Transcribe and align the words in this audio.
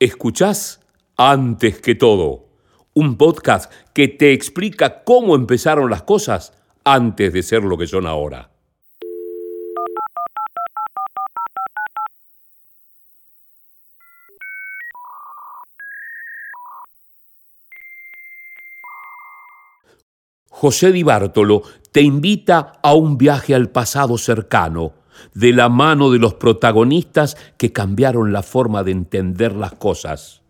Escuchás 0.00 0.78
antes 1.16 1.80
que 1.80 1.96
todo, 1.96 2.46
un 2.94 3.16
podcast 3.16 3.72
que 3.92 4.06
te 4.06 4.32
explica 4.32 5.02
cómo 5.02 5.34
empezaron 5.34 5.90
las 5.90 6.04
cosas 6.04 6.52
antes 6.84 7.32
de 7.32 7.42
ser 7.42 7.64
lo 7.64 7.76
que 7.76 7.88
son 7.88 8.06
ahora. 8.06 8.52
José 20.48 20.92
Di 20.92 21.02
Bartolo 21.02 21.62
te 21.90 22.02
invita 22.02 22.74
a 22.84 22.94
un 22.94 23.18
viaje 23.18 23.52
al 23.52 23.70
pasado 23.70 24.16
cercano 24.16 24.92
de 25.34 25.52
la 25.52 25.68
mano 25.68 26.10
de 26.10 26.18
los 26.18 26.34
protagonistas 26.34 27.36
que 27.56 27.72
cambiaron 27.72 28.32
la 28.32 28.42
forma 28.42 28.82
de 28.82 28.92
entender 28.92 29.54
las 29.54 29.72
cosas. 29.72 30.42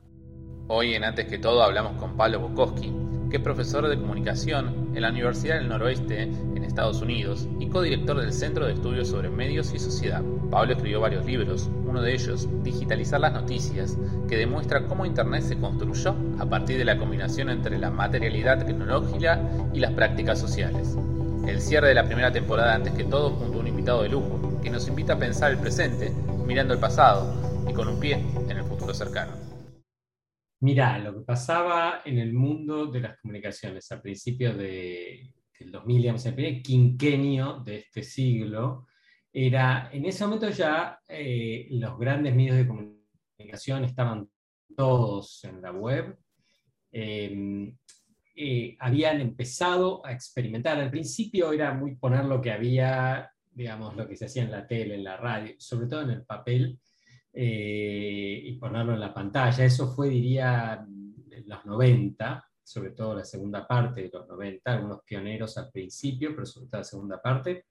Hoy 0.69 0.95
en 0.95 1.05
Antes 1.05 1.27
que 1.27 1.39
todo 1.39 1.63
hablamos 1.63 1.99
con 1.99 2.17
Pablo 2.17 2.41
Bukowski, 2.41 2.93
que 3.31 3.37
es 3.37 3.43
profesor 3.43 3.89
de 3.89 3.99
comunicación 3.99 4.91
en 4.95 5.03
la 5.03 5.11
Universidad 5.11 5.57
del 5.57 5.69
Noroeste 5.69 6.23
en 6.23 6.65
Estados 6.65 7.03
Unidos 7.03 7.49
y 7.59 7.69
codirector 7.69 8.21
del 8.21 8.33
Centro 8.33 8.67
de 8.67 8.73
Estudios 8.75 9.09
sobre 9.09 9.29
Medios 9.29 9.73
y 9.75 9.79
Sociedad. 9.79 10.23
Pablo 10.51 10.73
escribió 10.73 11.01
varios 11.01 11.25
libros, 11.27 11.69
uno 11.87 12.01
de 12.01 12.15
ellos, 12.15 12.49
Digitalizar 12.63 13.21
las 13.21 13.33
Noticias, 13.33 13.99
que 14.29 14.37
demuestra 14.37 14.87
cómo 14.87 15.05
Internet 15.05 15.43
se 15.43 15.59
construyó 15.59 16.15
a 16.39 16.47
partir 16.47 16.79
de 16.79 16.85
la 16.85 16.99
combinación 16.99 17.51
entre 17.51 17.79
la 17.79 17.91
materialidad 17.91 18.65
tecnológica 18.65 19.41
y 19.75 19.81
las 19.81 19.93
prácticas 19.93 20.39
sociales. 20.39 20.97
El 21.47 21.61
cierre 21.61 21.89
de 21.89 21.95
la 21.95 22.05
primera 22.05 22.33
temporada 22.33 22.75
Antes 22.75 22.93
que 22.93 23.05
todo 23.05 23.31
junto 23.31 23.59
a 23.59 23.61
un 23.61 23.67
invitado 23.69 24.03
de 24.03 24.09
lujo, 24.09 24.61
que 24.63 24.71
nos 24.71 24.89
invita 24.89 25.15
a 25.15 25.19
pensar 25.19 25.53
el 25.53 25.59
presente 25.59 26.13
mirando 26.47 26.75
el 26.75 26.81
pasado 26.81 27.67
y 27.69 27.73
con 27.73 27.89
un 27.89 28.01
pie 28.01 28.15
en 28.15 28.51
el 28.51 28.65
futuro 28.65 28.95
cercano. 28.95 29.33
Mirá, 30.61 30.99
lo 30.99 31.15
que 31.15 31.21
pasaba 31.21 32.03
en 32.05 32.19
el 32.19 32.33
mundo 32.33 32.87
de 32.87 33.01
las 33.01 33.21
comunicaciones 33.21 33.91
a 33.93 34.03
principios 34.03 34.57
de, 34.57 35.33
del 35.59 35.71
2000, 35.71 36.03
digamos, 36.03 36.27
el 36.27 36.35
primer 36.35 36.63
quinquenio 36.63 37.61
de 37.65 37.77
este 37.77 38.03
siglo, 38.03 38.87
era, 39.33 39.89
en 39.93 40.07
ese 40.07 40.25
momento 40.25 40.49
ya 40.51 40.99
eh, 41.07 41.69
los 41.71 41.99
grandes 41.99 42.35
medios 42.35 42.57
de 42.57 42.67
comunicación 42.67 43.85
estaban 43.85 44.29
todos 44.77 45.45
en 45.45 45.63
la 45.63 45.71
web, 45.71 46.17
em, 46.91 47.77
eh, 48.39 48.77
habían 48.79 49.21
empezado 49.21 50.05
a 50.07 50.13
experimentar. 50.13 50.79
Al 50.79 50.91
principio 50.91 51.53
era 51.53 51.75
muy 51.75 51.97
poner 51.97 52.25
lo 52.25 52.41
que 52.41 52.53
había 52.53 53.31
digamos, 53.59 53.97
lo 53.97 54.07
que 54.07 54.17
se 54.17 54.27
hacía 54.27 54.45
en 54.45 54.53
la 54.53 54.65
tele, 54.69 54.95
en 54.95 55.03
la 55.03 55.17
radio, 55.17 55.53
sobre 55.59 55.89
todo 55.89 56.03
en 56.03 56.11
el 56.11 56.23
papel, 56.23 56.79
eh, 57.33 58.41
y 58.45 58.53
ponerlo 58.53 58.95
en 58.95 59.01
la 59.01 59.13
pantalla. 59.13 59.65
Eso 59.65 59.93
fue, 59.93 60.09
diría, 60.09 60.87
en 60.87 61.45
los 61.45 61.67
90, 61.67 62.49
sobre 62.63 62.91
todo 62.91 63.17
la 63.17 63.25
segunda 63.25 63.67
parte 63.67 64.03
de 64.03 64.11
los 64.13 64.29
90, 64.29 64.73
algunos 64.73 65.03
pioneros 65.03 65.59
al 65.59 65.73
principio, 65.73 66.31
pero 66.37 66.47
sobre 66.47 66.69
todo 66.69 66.81
la 66.81 66.85
segunda 66.85 67.21
parte. 67.21 67.65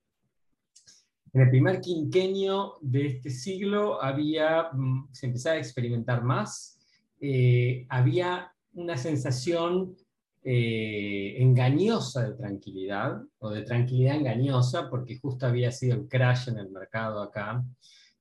En 1.31 1.41
el 1.41 1.49
primer 1.49 1.79
quinquenio 1.79 2.79
de 2.81 3.07
este 3.07 3.29
siglo 3.29 4.03
había, 4.03 4.69
mm, 4.73 5.07
se 5.13 5.27
empezaba 5.27 5.55
a 5.55 5.59
experimentar 5.59 6.21
más, 6.21 6.79
eh, 7.21 7.85
había 7.87 8.51
una 8.73 8.97
sensación 8.97 9.95
eh, 10.43 11.35
engañosa 11.39 12.29
de 12.29 12.35
tranquilidad, 12.35 13.21
o 13.39 13.49
de 13.49 13.63
tranquilidad 13.63 14.15
engañosa, 14.15 14.89
porque 14.89 15.17
justo 15.17 15.45
había 15.45 15.71
sido 15.71 15.95
el 15.95 16.07
crash 16.07 16.49
en 16.49 16.59
el 16.59 16.69
mercado 16.69 17.21
acá 17.21 17.63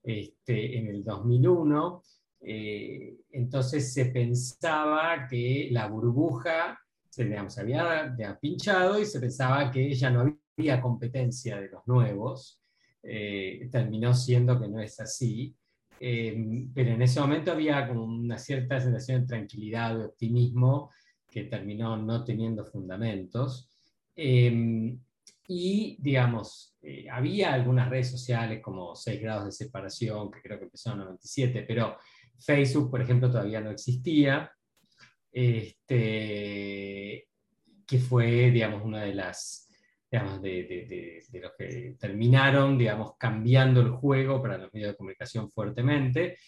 este, 0.02 0.78
en 0.78 0.88
el 0.88 1.04
2001. 1.04 2.02
Eh, 2.40 3.16
entonces 3.30 3.92
se 3.92 4.06
pensaba 4.06 5.26
que 5.28 5.68
la 5.70 5.86
burbuja 5.86 6.78
se 7.08 7.32
había, 7.60 8.38
pinchado 8.40 9.00
y 9.00 9.06
se 9.06 9.20
pensaba 9.20 9.70
que 9.70 9.94
ya 9.94 10.10
no 10.10 10.38
había 10.56 10.80
competencia 10.80 11.60
de 11.60 11.68
los 11.68 11.86
nuevos. 11.86 12.60
Eh, 13.02 13.68
terminó 13.70 14.12
siendo 14.14 14.60
que 14.60 14.68
no 14.68 14.80
es 14.80 14.98
así. 15.00 15.54
pero 15.98 16.90
en 16.90 17.02
ese 17.02 17.20
momento 17.20 17.52
había 17.52 17.88
una 17.90 18.36
cierta 18.36 18.80
sensación 18.80 19.22
de 19.22 19.28
tranquilidad, 19.28 19.96
de 19.96 20.06
optimismo, 20.06 20.90
que 21.36 21.44
terminó 21.44 21.98
no 21.98 22.24
teniendo 22.24 22.64
fundamentos. 22.64 23.70
Em, 24.16 24.98
y, 25.46 25.98
digamos, 26.00 26.74
eh, 26.80 27.06
había 27.10 27.52
algunas 27.52 27.90
redes 27.90 28.10
sociales 28.10 28.62
como 28.62 28.96
6 28.96 29.20
grados 29.20 29.44
de 29.44 29.52
separación, 29.52 30.30
que 30.30 30.40
creo 30.40 30.58
que 30.58 30.64
empezó 30.64 30.92
en 30.92 31.00
97, 31.00 31.66
pero 31.68 31.98
Facebook, 32.40 32.90
por 32.90 33.02
ejemplo, 33.02 33.30
todavía 33.30 33.60
no 33.60 33.70
existía, 33.70 34.50
este, 35.30 37.28
que 37.86 37.98
fue, 37.98 38.50
digamos, 38.50 38.82
una 38.82 39.02
de 39.02 39.14
las, 39.14 39.68
digamos, 40.10 40.40
de, 40.40 40.64
de, 40.64 41.22
de, 41.28 41.40
los 41.40 41.52
que 41.58 41.96
terminaron, 42.00 42.78
digamos, 42.78 43.12
cambiando 43.18 43.82
el 43.82 43.90
juego 43.90 44.40
para 44.40 44.56
los 44.56 44.72
medios 44.72 44.92
de 44.92 44.96
comunicación 44.96 45.50
fuertemente, 45.50 46.38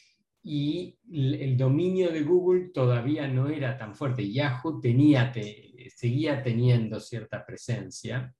y 0.50 0.98
el 1.12 1.58
dominio 1.58 2.10
de 2.10 2.22
Google 2.22 2.70
todavía 2.72 3.28
no 3.28 3.50
era 3.50 3.76
tan 3.76 3.94
fuerte. 3.94 4.32
Yahoo 4.32 4.80
tenía, 4.80 5.30
seguía 5.94 6.42
teniendo 6.42 6.98
cierta 7.00 7.44
presencia. 7.44 8.34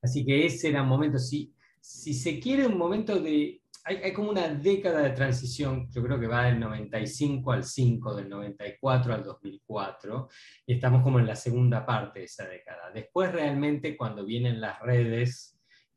Así 0.00 0.24
que 0.24 0.46
ese 0.46 0.68
era 0.68 0.82
un 0.82 0.88
momento, 0.88 1.18
si, 1.18 1.52
si 1.80 2.14
se 2.14 2.38
quiere 2.38 2.64
un 2.64 2.78
momento 2.78 3.18
de... 3.20 3.60
Hay, 3.82 3.96
hay, 3.96 4.12
como 4.12 4.30
una 4.30 4.48
década 4.48 5.02
de 5.02 5.10
transición, 5.10 5.88
yo 5.90 6.00
creo 6.04 6.20
que 6.20 6.28
va 6.28 6.44
del 6.44 6.60
95 6.60 7.50
al 7.50 7.64
5, 7.64 8.14
del 8.14 8.28
94 8.28 9.14
al 9.14 9.24
2004, 9.24 10.28
y 10.66 10.74
estamos 10.74 11.02
como 11.02 11.18
en 11.18 11.26
la 11.26 11.34
segunda 11.34 11.84
parte 11.84 12.20
de 12.20 12.26
esa 12.26 12.46
década. 12.46 12.92
Después 12.94 13.32
realmente 13.32 13.96
cuando 13.96 14.24
vienen 14.24 14.60
las 14.60 14.80
redes 14.80 15.55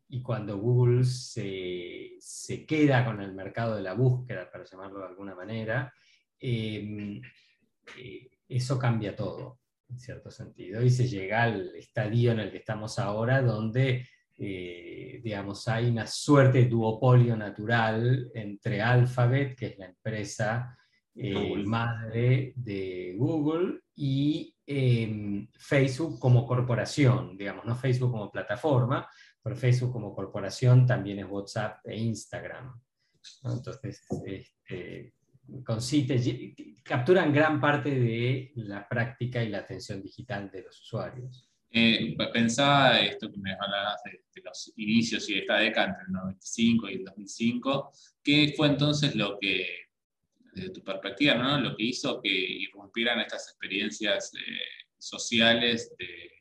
y 0.09 0.21
cuando 0.21 0.57
Google 0.57 1.03
se, 1.03 2.15
se, 2.19 2.65
queda 2.65 3.05
con 3.05 3.21
el 3.21 3.33
mercado 3.33 3.75
de 3.75 3.83
la 3.83 3.93
búsqueda, 3.93 4.49
para 4.51 4.65
llamarlo 4.65 4.99
de 4.99 5.05
alguna 5.05 5.35
manera, 5.35 5.93
em, 6.39 7.21
eh, 7.97 8.29
eso 8.47 8.79
cambia 8.79 9.15
todo, 9.15 9.59
en 9.89 9.99
cierto 9.99 10.31
sentido, 10.31 10.81
y 10.83 10.89
se 10.89 11.07
llega 11.07 11.43
al 11.43 11.75
estadio 11.75 12.31
en 12.31 12.39
el 12.39 12.51
que 12.51 12.57
estamos 12.57 12.97
ahora, 12.97 13.41
donde 13.41 14.05
eh, 14.41 15.19
digamos, 15.21 15.67
hay 15.67 15.89
una 15.89 16.07
suerte 16.07 16.59
de 16.59 16.69
duopolio 16.69 17.35
natural 17.35 18.31
entre 18.33 18.81
Alphabet, 18.81 19.53
que 19.53 19.65
es 19.67 19.77
la 19.77 19.87
empresa 19.87 20.77
eh, 21.13 21.61
madre 21.65 22.53
de 22.55 23.15
Google, 23.17 23.81
y 23.95 24.55
em, 24.65 25.45
Facebook 25.57 26.17
como 26.19 26.47
corporación, 26.47 27.35
digamos, 27.35 27.65
no 27.65 27.75
Facebook 27.75 28.11
como 28.11 28.31
plataforma, 28.31 29.05
pero 29.41 29.55
Facebook 29.55 29.91
como 29.91 30.13
corporación 30.13 30.85
también 30.85 31.19
es 31.19 31.25
WhatsApp 31.29 31.79
e 31.85 31.97
Instagram. 31.97 32.79
Entonces, 33.43 34.01
este, 34.25 35.13
con 35.63 35.79
capturan 36.83 37.33
gran 37.33 37.59
parte 37.59 37.89
de 37.89 38.51
la 38.55 38.87
práctica 38.87 39.43
y 39.43 39.49
la 39.49 39.59
atención 39.59 40.01
digital 40.01 40.49
de 40.51 40.63
los 40.63 40.81
usuarios. 40.81 41.49
Eh, 41.71 42.15
pensaba 42.33 42.99
esto 42.99 43.31
que 43.31 43.37
me 43.37 43.53
hablabas 43.53 44.01
de, 44.03 44.19
los 44.43 44.73
inicios 44.77 45.29
y 45.29 45.33
de 45.33 45.39
esta 45.41 45.57
década 45.57 45.87
entre 45.89 46.03
el 46.07 46.13
95 46.13 46.89
y 46.89 46.93
el 46.93 47.03
2005, 47.03 47.91
¿qué 48.23 48.53
fue 48.55 48.67
entonces 48.67 49.15
lo 49.15 49.37
que, 49.37 49.67
desde 50.53 50.69
tu 50.71 50.81
perspectiva, 50.81 51.35
¿no? 51.35 51.59
lo 51.59 51.75
que 51.75 51.83
hizo 51.83 52.21
que 52.21 52.29
irrumpieran 52.29 53.19
estas 53.19 53.49
experiencias 53.49 54.31
eh, 54.33 54.39
sociales 54.97 55.93
de 55.99 56.31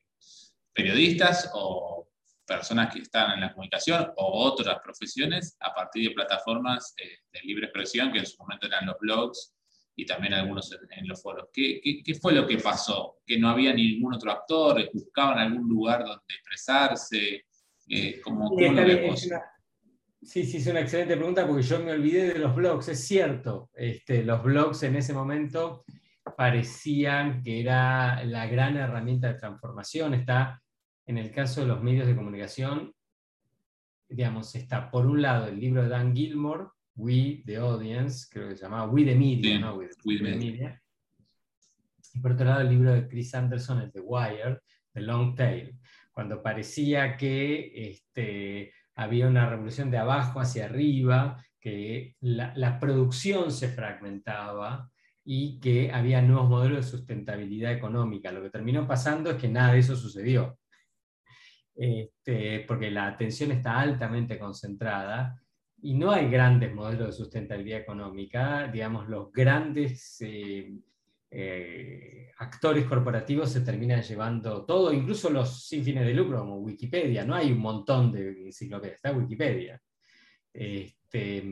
periodistas 0.72 1.50
o 1.54 2.07
personas 2.48 2.92
que 2.92 3.00
están 3.00 3.32
en 3.32 3.42
la 3.42 3.52
comunicación 3.52 4.10
o 4.16 4.46
otras 4.46 4.78
profesiones 4.82 5.56
a 5.60 5.74
partir 5.74 6.08
de 6.08 6.14
plataformas 6.14 6.94
eh, 6.96 7.18
de 7.30 7.40
libre 7.42 7.66
expresión, 7.66 8.10
que 8.10 8.20
en 8.20 8.26
su 8.26 8.38
momento 8.38 8.66
eran 8.66 8.86
los 8.86 8.96
blogs 8.98 9.54
y 9.94 10.06
también 10.06 10.32
algunos 10.32 10.74
en, 10.90 11.06
los 11.06 11.20
foros. 11.20 11.48
¿Qué, 11.52 11.80
¿Qué, 12.04 12.14
fue 12.14 12.32
lo 12.32 12.46
que 12.46 12.56
pasó? 12.58 13.18
¿Que 13.26 13.38
no 13.38 13.50
había 13.50 13.74
ningún 13.74 14.14
otro 14.14 14.32
actor? 14.32 14.88
¿Buscaban 14.94 15.38
algún 15.38 15.68
lugar 15.68 16.04
donde 16.04 16.22
expresarse? 16.28 17.44
Eh, 17.88 18.20
¿cómo, 18.22 18.56
sí, 18.56 19.30
sí, 20.22 20.44
sí, 20.44 20.56
es 20.58 20.66
una 20.68 20.80
excelente 20.80 21.16
pregunta 21.16 21.46
porque 21.46 21.62
yo 21.62 21.80
me 21.80 21.92
olvidé 21.92 22.32
de 22.32 22.38
los 22.38 22.54
blogs, 22.54 22.88
es 22.88 23.06
cierto. 23.06 23.70
Este, 23.74 24.22
los 24.22 24.42
blogs 24.42 24.82
en 24.84 24.96
ese 24.96 25.12
momento 25.12 25.84
parecían 26.36 27.42
que 27.42 27.60
era 27.60 28.22
la 28.24 28.46
gran 28.46 28.76
herramienta 28.76 29.28
de 29.28 29.38
transformación. 29.38 30.14
Está 30.14 30.62
en 31.08 31.16
el 31.16 31.32
caso 31.32 31.62
de 31.62 31.66
los 31.66 31.82
medios 31.82 32.06
de 32.06 32.14
comunicación, 32.14 32.94
digamos, 34.08 34.54
está 34.54 34.90
por 34.90 35.06
un 35.06 35.22
lado 35.22 35.48
el 35.48 35.58
libro 35.58 35.82
de 35.82 35.88
Dan 35.88 36.14
Gilmore, 36.14 36.66
We 36.96 37.42
the 37.46 37.56
Audience, 37.56 38.26
creo 38.30 38.50
que 38.50 38.56
se 38.56 38.64
llamaba 38.64 38.90
We 38.90 39.04
the 39.04 39.14
Media, 39.14 39.58
¿no? 39.58 39.76
We, 39.76 39.88
the 39.88 40.22
Media. 40.22 40.82
Y 42.12 42.20
por 42.20 42.32
otro 42.32 42.44
lado 42.44 42.60
el 42.60 42.68
libro 42.68 42.92
de 42.92 43.08
Chris 43.08 43.34
Anderson, 43.34 43.80
el 43.80 43.90
The 43.90 44.00
Wire, 44.00 44.60
The 44.92 45.00
Long 45.00 45.34
Tail, 45.34 45.78
cuando 46.12 46.42
parecía 46.42 47.16
que 47.16 47.72
este, 47.74 48.74
había 48.94 49.28
una 49.28 49.48
revolución 49.48 49.90
de 49.90 49.98
abajo 49.98 50.40
hacia 50.40 50.66
arriba 50.66 51.42
que 51.58 52.16
la, 52.20 52.78
producción 52.78 53.50
se 53.50 53.68
fragmentaba 53.68 54.90
y 55.24 55.58
que 55.58 55.90
había 55.90 56.20
nuevos 56.20 56.50
modelos 56.50 56.84
de 56.84 56.90
sustentabilidad 56.90 57.72
económica. 57.72 58.30
Lo 58.30 58.42
que 58.42 58.50
terminó 58.50 58.86
pasando 58.86 59.30
es 59.30 59.36
que 59.36 59.48
nada 59.48 59.72
de 59.72 59.78
eso 59.78 59.96
sucedió, 59.96 60.58
este, 61.78 62.64
porque 62.66 62.90
la 62.90 63.06
atención 63.06 63.52
está 63.52 63.78
altamente 63.78 64.38
concentrada 64.38 65.40
y 65.80 65.94
no 65.94 66.10
hay 66.10 66.28
grandes 66.28 66.74
modelos 66.74 67.06
de 67.06 67.12
sustentabilidad 67.12 67.80
económica. 67.80 68.66
Digamos, 68.66 69.08
los 69.08 69.30
grandes 69.32 70.16
eh, 70.20 70.72
eh, 71.30 72.32
actores 72.38 72.84
corporativos 72.84 73.52
se 73.52 73.60
terminan 73.60 74.02
llevando 74.02 74.64
todo, 74.64 74.92
incluso 74.92 75.30
los 75.30 75.66
sin 75.68 75.84
fines 75.84 76.04
de 76.04 76.14
lucro, 76.14 76.40
como 76.40 76.58
Wikipedia. 76.58 77.24
No 77.24 77.36
hay 77.36 77.52
un 77.52 77.60
montón 77.60 78.10
de 78.10 78.46
enciclopedias, 78.46 78.96
está 78.96 79.12
Wikipedia. 79.12 79.80
Este, 80.52 81.42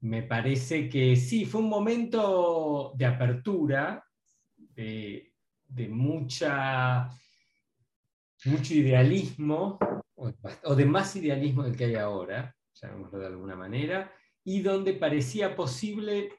me 0.00 0.22
parece 0.24 0.88
que 0.88 1.16
sí, 1.16 1.46
fue 1.46 1.62
un 1.62 1.70
momento 1.70 2.92
de 2.96 3.06
apertura, 3.06 4.04
de, 4.74 5.32
mucha, 5.88 7.08
mucho 8.46 8.74
idealismo, 8.74 9.78
o 10.64 10.74
de 10.74 10.84
más 10.86 11.14
idealismo 11.16 11.62
del 11.62 11.76
que 11.76 11.84
hay 11.86 11.94
ahora, 11.94 12.54
llamémoslo 12.74 13.18
de 13.18 13.26
alguna 13.26 13.56
manera, 13.56 14.12
y 14.44 14.60
donde 14.62 14.94
parecía 14.94 15.54
posible 15.54 16.30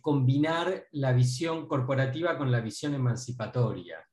combinar 0.00 0.86
la 0.92 1.12
visión 1.12 1.66
corporativa 1.66 2.36
con 2.36 2.50
la 2.50 2.60
visión 2.60 2.94
emancipatoria. 2.94 4.06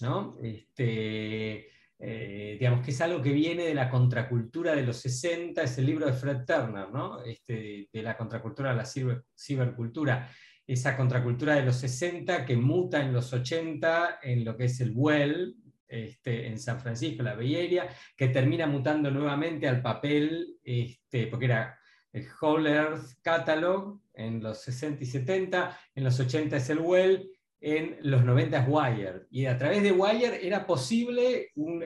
¿no? 0.00 0.38
Este, 0.42 1.68
eh, 1.98 2.56
digamos 2.58 2.84
que 2.84 2.90
es 2.90 3.00
algo 3.00 3.20
que 3.20 3.32
viene 3.32 3.64
de 3.64 3.74
la 3.74 3.90
contracultura 3.90 4.74
de 4.74 4.82
los 4.82 4.96
60, 4.98 5.62
es 5.62 5.78
el 5.78 5.86
libro 5.86 6.06
de 6.06 6.12
Fred 6.12 6.44
Turner, 6.46 6.90
¿no? 6.90 7.22
este, 7.22 7.88
de 7.92 8.02
la 8.02 8.16
contracultura 8.16 8.70
a 8.70 8.74
la 8.74 8.84
cibercultura, 8.86 10.30
esa 10.66 10.96
contracultura 10.96 11.56
de 11.56 11.62
los 11.62 11.76
60 11.76 12.46
que 12.46 12.56
muta 12.56 13.02
en 13.02 13.12
los 13.12 13.32
80 13.32 14.20
en 14.22 14.44
lo 14.44 14.56
que 14.56 14.64
es 14.64 14.80
el 14.80 14.92
Well, 14.94 15.56
este, 15.88 16.46
en 16.46 16.58
San 16.58 16.80
Francisco, 16.80 17.22
la 17.22 17.34
Bay 17.34 17.78
que 18.16 18.28
termina 18.28 18.66
mutando 18.66 19.10
nuevamente 19.10 19.68
al 19.68 19.82
papel, 19.82 20.58
este, 20.62 21.26
porque 21.26 21.46
era 21.46 21.78
el 22.12 22.26
Whole 22.40 22.70
Earth 22.70 23.20
Catalog 23.22 24.00
en 24.12 24.42
los 24.42 24.62
60 24.62 25.02
y 25.02 25.06
70, 25.06 25.78
en 25.94 26.04
los 26.04 26.18
80 26.18 26.56
es 26.56 26.70
el 26.70 26.78
Well, 26.78 27.30
en 27.60 27.96
los 28.02 28.24
90 28.24 28.58
es 28.58 28.68
Wired. 28.68 29.22
Y 29.30 29.46
a 29.46 29.58
través 29.58 29.82
de 29.82 29.92
Wired 29.92 30.44
era 30.44 30.66
posible 30.66 31.50
un, 31.56 31.84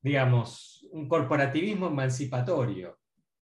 digamos, 0.00 0.86
un 0.92 1.08
corporativismo 1.08 1.88
emancipatorio. 1.88 3.00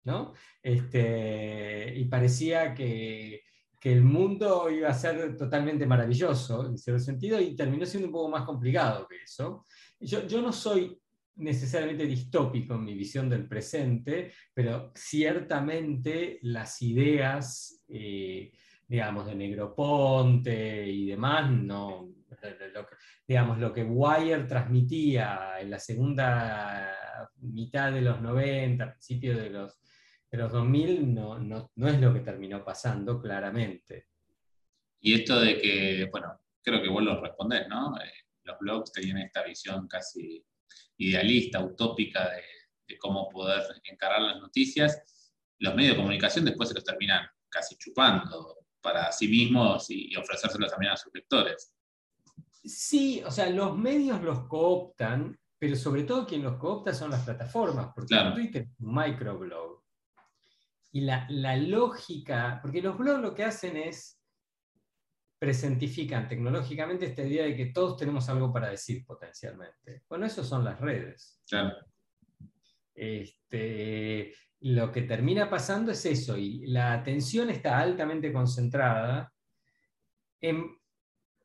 ¿no? 0.08 0.34
Este, 0.64 1.94
y 1.94 2.06
parecía 2.06 2.74
que, 2.74 3.44
que, 3.80 3.92
el 3.92 4.04
mundo 4.04 4.70
iba 4.70 4.90
a 4.90 4.94
ser 4.94 5.38
totalmente 5.38 5.86
maravilloso, 5.86 6.68
en 6.68 6.78
cierto 6.78 7.02
sentido, 7.02 7.40
y 7.40 7.56
terminó 7.56 7.86
siendo 7.86 8.08
un 8.08 8.14
poco 8.14 8.30
más 8.30 8.44
complicado 8.44 9.08
que 9.08 9.24
eso. 9.24 9.66
Yo, 10.00 10.42
no 10.42 10.52
soy 10.52 11.00
necesariamente 11.36 12.06
distópico 12.06 12.76
en 12.76 12.84
mi 12.84 12.96
visión 12.96 13.30
del 13.30 13.48
presente, 13.48 14.34
pero 14.54 14.92
ciertamente 14.96 16.40
las 16.44 16.82
ideas, 16.82 17.84
eh, 17.88 18.52
digamos, 18.88 19.26
de 19.26 19.36
Negroponte 19.36 20.88
y 20.88 21.06
demás, 21.08 21.52
no, 21.52 22.10
lo, 22.74 22.88
digamos, 23.28 23.60
lo 23.60 23.74
que 23.74 23.84
Wire 23.84 24.44
transmitía 24.44 25.60
en 25.60 25.70
la 25.70 25.80
segunda 25.80 26.94
mitad 27.42 27.92
de 27.92 28.02
los 28.02 28.22
90, 28.22 28.92
principios 28.92 29.38
de 29.38 29.50
los, 29.50 29.80
de 30.30 30.38
los 30.38 30.52
2000, 30.52 31.14
no, 31.14 31.40
no, 31.40 31.72
no 31.76 31.88
es 31.88 32.00
lo 32.00 32.14
que 32.14 32.20
terminó 32.20 32.64
pasando 32.64 33.22
claramente. 33.22 34.08
Y 35.00 35.14
esto 35.14 35.40
de 35.40 35.58
que, 35.58 36.10
bueno, 36.12 36.40
creo 36.62 36.82
que 36.82 36.90
vos 36.90 37.04
lo 37.04 37.22
respondés, 37.22 37.68
¿no? 37.68 37.96
Eh, 37.98 38.12
los 38.44 38.60
blogs 38.60 38.92
tenían 38.92 39.20
esta 39.20 39.44
visión 39.44 39.88
casi 39.88 40.46
idealista, 40.98 41.64
utópica 41.64 42.30
de, 42.30 42.98
cómo 43.00 43.28
poder 43.30 43.64
encarar 43.84 44.22
las 44.22 44.40
noticias, 44.40 45.34
los 45.60 45.76
medios 45.76 45.94
de 45.94 45.98
comunicación 45.98 46.46
después 46.46 46.70
se 46.70 46.76
los 46.76 46.86
terminan 46.86 47.28
casi 47.50 47.76
chupando 47.76 48.60
para 48.82 49.12
sí 49.12 49.28
mismos 49.28 49.90
y, 49.90 50.16
ofrecérselos 50.16 50.72
también 50.72 50.94
a 50.94 50.98
sus 50.98 51.14
lectores. 51.14 51.74
Sí, 52.64 53.22
o 53.26 53.32
sea, 53.32 53.50
los 53.50 53.78
medios 53.78 54.22
los 54.24 54.48
cooptan, 54.48 55.38
pero 55.60 55.76
sobre 55.76 56.04
todo 56.04 56.26
quien 56.26 56.44
los 56.44 56.56
coopta 56.58 56.94
son 56.94 57.12
las 57.12 57.24
plataformas, 57.24 57.92
porque 57.94 58.16
Twitter 58.34 58.62
es 58.64 58.80
un 58.80 58.96
microblog. 58.96 59.77
Y 60.92 61.02
la, 61.02 61.28
la 61.30 61.56
lógica, 61.58 62.60
porque 62.62 62.82
los 62.82 62.98
blogs 62.98 63.22
lo 63.22 63.34
que 63.34 63.44
hacen 63.44 63.78
es 63.78 64.18
presentifican 65.40 66.28
tecnológicamente 66.28 67.06
esta 67.06 67.24
idea 67.24 67.46
de 67.46 67.56
que 67.56 67.68
todos 67.68 67.98
tenemos 67.98 68.28
algo 68.30 68.52
para 68.52 68.70
decir 68.70 69.06
potencialmente. 69.06 70.04
Bueno, 70.10 70.26
eso 70.26 70.44
son 70.44 70.64
las 70.66 70.80
redes. 70.80 71.40
Este, 72.94 74.34
lo 74.62 74.92
que 74.92 75.04
termina 75.04 75.50
pasando 75.50 75.92
es 75.92 76.04
eso, 76.06 76.38
y 76.38 76.66
la 76.68 76.94
atención 76.94 77.50
está 77.50 77.78
altamente 77.78 78.34
concentrada 78.34 79.32
en 80.42 80.76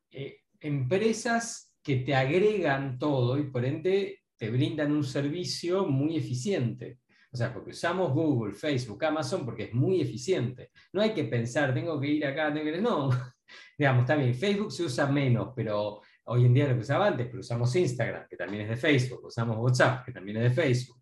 eh, 0.09 0.39
empresas 0.59 1.77
que 1.83 1.97
te 1.97 2.15
agregan 2.15 2.97
todo 2.97 3.37
y 3.37 3.51
por 3.51 3.65
ende 3.65 4.21
te 4.37 4.49
brindan 4.49 4.91
un 4.91 5.03
servicio 5.03 5.85
muy 5.85 6.17
eficiente. 6.17 6.99
O 7.33 7.35
sea, 7.35 7.51
porque 7.51 7.71
usamos 7.71 8.13
Google, 8.13 8.53
Facebook, 8.53 9.03
Amazon 9.05 9.43
porque 9.43 9.63
es 9.63 9.73
muy 9.73 9.99
eficiente. 10.01 10.71
No 10.91 11.01
hay 11.01 11.13
que 11.13 11.23
pensar, 11.23 11.73
tengo 11.73 11.99
que 11.99 12.07
ir 12.07 12.25
acá, 12.25 12.53
tengo 12.53 12.71
que... 12.71 12.79
No, 12.79 13.09
digamos, 13.77 14.03
está 14.03 14.15
bien, 14.15 14.35
Facebook 14.35 14.71
se 14.71 14.83
usa 14.83 15.07
menos, 15.07 15.49
pero 15.55 16.01
hoy 16.25 16.45
en 16.45 16.53
día 16.53 16.67
lo 16.67 16.75
que 16.75 16.81
usaba 16.81 17.07
antes, 17.07 17.25
pero 17.25 17.39
usamos 17.39 17.75
Instagram, 17.75 18.27
que 18.29 18.37
también 18.37 18.63
es 18.63 18.69
de 18.69 18.77
Facebook, 18.77 19.25
usamos 19.25 19.57
WhatsApp, 19.57 20.05
que 20.05 20.11
también 20.11 20.37
es 20.37 20.43
de 20.43 20.61
Facebook, 20.61 21.01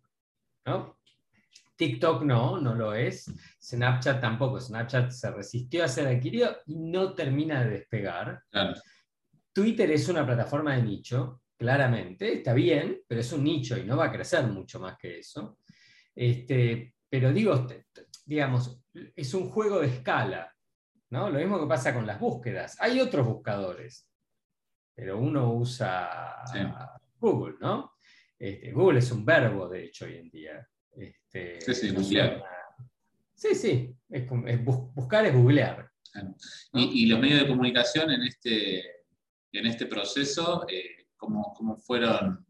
¿no? 0.64 0.98
TikTok 1.76 2.22
no, 2.22 2.60
no 2.60 2.74
lo 2.74 2.94
es. 2.94 3.30
Snapchat 3.60 4.20
tampoco. 4.20 4.60
Snapchat 4.60 5.10
se 5.10 5.30
resistió 5.32 5.84
a 5.84 5.88
ser 5.88 6.06
adquirido 6.06 6.58
y 6.66 6.76
no 6.76 7.12
termina 7.12 7.64
de 7.64 7.70
despegar. 7.70 8.42
Twitter 9.52 9.90
es 9.90 10.08
una 10.08 10.24
plataforma 10.24 10.76
de 10.76 10.82
nicho, 10.82 11.42
claramente, 11.58 12.34
está 12.34 12.54
bien, 12.54 13.00
pero 13.06 13.20
es 13.20 13.32
un 13.32 13.44
nicho 13.44 13.76
y 13.76 13.84
no 13.84 13.96
va 13.96 14.06
a 14.06 14.12
crecer 14.12 14.46
mucho 14.46 14.80
más 14.80 14.96
que 14.96 15.18
eso. 15.18 15.58
Este, 16.14 16.94
pero 17.08 17.32
digo, 17.32 17.66
digamos, 18.24 18.82
es 18.94 19.34
un 19.34 19.50
juego 19.50 19.80
de 19.80 19.88
escala. 19.88 20.54
Lo 21.10 21.30
mismo 21.30 21.60
que 21.60 21.66
pasa 21.66 21.92
con 21.92 22.06
las 22.06 22.18
búsquedas. 22.18 22.76
Hay 22.80 22.98
otros 22.98 23.26
buscadores, 23.26 24.08
pero 24.94 25.18
uno 25.18 25.52
usa 25.52 26.42
Google, 27.18 27.56
¿no? 27.60 27.92
Este, 28.38 28.72
Google 28.72 28.98
es 28.98 29.12
un 29.12 29.24
verbo, 29.24 29.68
de 29.68 29.84
hecho, 29.84 30.06
hoy 30.06 30.16
en 30.16 30.30
día. 30.30 30.68
Este, 30.90 31.60
sí, 31.60 31.74
sí, 31.74 31.96
Sí, 33.34 33.54
sí, 33.56 33.96
buscar 34.94 35.26
es 35.26 35.34
googlear. 35.34 35.90
Y, 36.74 37.06
los 37.06 37.18
medios 37.18 37.40
de 37.40 37.48
comunicación 37.48 38.10
en 38.10 38.22
este, 38.22 38.80
en 39.52 39.66
este 39.66 39.86
proceso, 39.86 40.64
eh, 40.68 41.08
¿cómo, 41.16 41.52
¿cómo, 41.56 41.76
fueron 41.76 42.46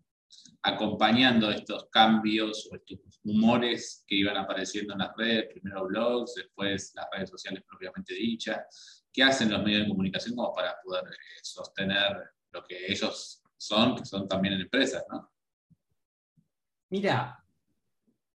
acompañando 0.63 1.51
estos 1.51 1.89
cambios 1.91 2.69
o 2.71 2.77
estos 2.77 3.21
humores 3.25 4.05
que 4.07 4.17
iban 4.17 4.37
apareciendo 4.37 4.93
en 4.93 5.01
las 5.01 5.17
redes, 5.17 5.49
primero 5.53 5.87
blogs, 5.87 6.35
después 6.35 6.93
las 6.95 7.07
redes 7.13 7.31
sociales 7.31 7.65
propiamente 7.69 8.15
dichas. 8.15 9.05
¿Qué 9.13 9.23
hacen 9.23 9.51
los 9.51 9.63
medios 9.63 9.83
de 9.83 9.89
comunicación 9.89 10.37
como 10.37 10.55
para 10.55 10.77
poder 10.83 11.05
eh, 11.05 11.41
sostener 11.43 12.17
lo 12.53 12.63
que 12.65 12.87
ellos 12.91 13.43
son, 13.57 13.97
que 13.97 14.05
son 14.05 14.29
también 14.29 14.55
empresas? 14.55 15.05
¿no? 15.11 15.33
Mira, 16.91 17.45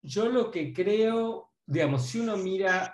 yo 0.01 0.29
lo 0.29 0.51
que 0.51 0.73
creo, 0.73 1.53
digamos, 1.65 2.05
si 2.05 2.19
uno 2.19 2.37
mira 2.37 2.93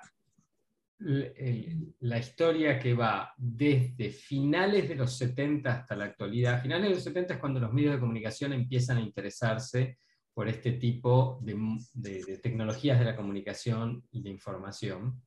la 1.06 2.18
historia 2.18 2.80
que 2.80 2.94
va 2.94 3.34
desde 3.38 4.10
finales 4.10 4.88
de 4.88 4.96
los 4.96 5.18
70 5.18 5.72
hasta 5.72 5.96
la 5.96 6.06
actualidad. 6.06 6.62
Finales 6.62 6.90
de 6.90 6.96
los 6.96 7.04
70 7.04 7.34
es 7.34 7.40
cuando 7.40 7.60
los 7.60 7.74
medios 7.74 7.94
de 7.94 8.00
comunicación 8.00 8.54
empiezan 8.54 8.98
a 8.98 9.02
interesarse 9.02 9.98
por 10.34 10.48
este 10.48 10.74
tipo 10.74 11.40
de, 11.42 12.40
tecnologías 12.42 13.00
de 13.00 13.06
la 13.06 13.16
comunicación 13.16 14.04
y 14.12 14.24
de 14.24 14.30
información. 14.30 15.22